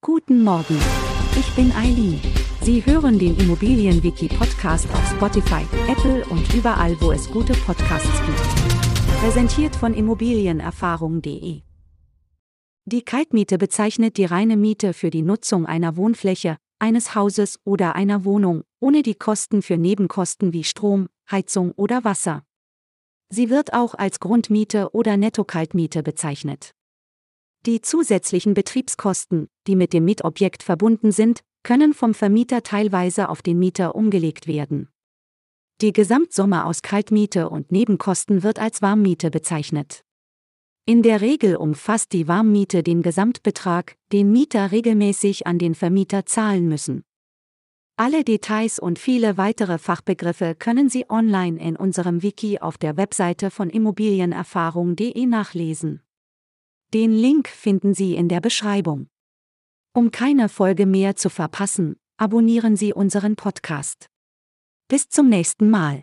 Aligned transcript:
Guten 0.00 0.44
Morgen. 0.44 0.78
Ich 1.36 1.52
bin 1.56 1.72
Eileen. 1.72 2.20
Sie 2.62 2.86
hören 2.86 3.18
den 3.18 3.36
Immobilienwiki-Podcast 3.36 4.88
auf 4.92 5.10
Spotify, 5.10 5.66
Apple 5.88 6.24
und 6.26 6.54
überall, 6.54 6.96
wo 7.00 7.10
es 7.10 7.28
gute 7.28 7.52
Podcasts 7.52 8.22
gibt. 8.24 9.18
Präsentiert 9.20 9.74
von 9.74 9.94
Immobilienerfahrung.de. 9.94 11.62
Die 12.84 13.02
Kaltmiete 13.02 13.58
bezeichnet 13.58 14.18
die 14.18 14.24
reine 14.24 14.56
Miete 14.56 14.92
für 14.92 15.10
die 15.10 15.22
Nutzung 15.22 15.66
einer 15.66 15.96
Wohnfläche, 15.96 16.58
eines 16.78 17.16
Hauses 17.16 17.58
oder 17.64 17.96
einer 17.96 18.24
Wohnung, 18.24 18.62
ohne 18.78 19.02
die 19.02 19.16
Kosten 19.16 19.62
für 19.62 19.78
Nebenkosten 19.78 20.52
wie 20.52 20.62
Strom, 20.62 21.08
Heizung 21.28 21.72
oder 21.72 22.04
Wasser. 22.04 22.44
Sie 23.30 23.50
wird 23.50 23.72
auch 23.74 23.94
als 23.94 24.20
Grundmiete 24.20 24.94
oder 24.94 25.16
Netto-Kaltmiete 25.16 26.04
bezeichnet. 26.04 26.72
Die 27.66 27.80
zusätzlichen 27.80 28.54
Betriebskosten, 28.54 29.48
die 29.66 29.76
mit 29.76 29.92
dem 29.92 30.04
Mietobjekt 30.04 30.62
verbunden 30.62 31.12
sind, 31.12 31.40
können 31.62 31.92
vom 31.92 32.14
Vermieter 32.14 32.62
teilweise 32.62 33.28
auf 33.28 33.42
den 33.42 33.58
Mieter 33.58 33.94
umgelegt 33.94 34.46
werden. 34.46 34.88
Die 35.80 35.92
Gesamtsumme 35.92 36.64
aus 36.64 36.82
Kaltmiete 36.82 37.48
und 37.50 37.70
Nebenkosten 37.70 38.42
wird 38.42 38.58
als 38.58 38.82
Warmmiete 38.82 39.30
bezeichnet. 39.30 40.02
In 40.86 41.02
der 41.02 41.20
Regel 41.20 41.56
umfasst 41.56 42.12
die 42.12 42.26
Warmmiete 42.26 42.82
den 42.82 43.02
Gesamtbetrag, 43.02 43.96
den 44.10 44.32
Mieter 44.32 44.72
regelmäßig 44.72 45.46
an 45.46 45.58
den 45.58 45.74
Vermieter 45.74 46.24
zahlen 46.24 46.66
müssen. 46.66 47.04
Alle 47.96 48.24
Details 48.24 48.78
und 48.78 48.98
viele 48.98 49.36
weitere 49.36 49.76
Fachbegriffe 49.76 50.54
können 50.54 50.88
Sie 50.88 51.10
online 51.10 51.60
in 51.60 51.76
unserem 51.76 52.22
Wiki 52.22 52.58
auf 52.58 52.78
der 52.78 52.96
Webseite 52.96 53.50
von 53.50 53.70
immobilienerfahrung.de 53.70 55.26
nachlesen. 55.26 56.00
Den 56.94 57.12
Link 57.12 57.48
finden 57.48 57.92
Sie 57.92 58.14
in 58.14 58.30
der 58.30 58.40
Beschreibung. 58.40 59.08
Um 59.92 60.10
keine 60.10 60.48
Folge 60.48 60.86
mehr 60.86 61.16
zu 61.16 61.28
verpassen, 61.28 61.96
abonnieren 62.16 62.76
Sie 62.76 62.94
unseren 62.94 63.36
Podcast. 63.36 64.06
Bis 64.88 65.10
zum 65.10 65.28
nächsten 65.28 65.68
Mal. 65.68 66.02